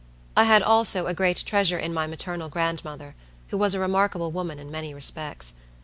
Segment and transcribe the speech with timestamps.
[0.35, 3.15] I had also a great treasure in my maternal grandmother,
[3.49, 5.53] who was a remarkable woman in many respects.